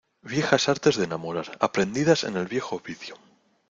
¡viejas 0.23 0.67
artes 0.67 0.95
de 0.95 1.03
enamorar, 1.03 1.55
aprendidas 1.59 2.23
en 2.23 2.35
el 2.35 2.47
viejo 2.47 2.77
Ovidio! 2.77 3.17